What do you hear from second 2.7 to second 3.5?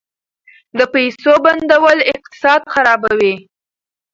خرابوي.